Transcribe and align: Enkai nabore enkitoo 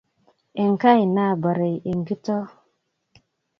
Enkai 0.63 1.01
nabore 1.15 1.69
enkitoo 1.91 2.45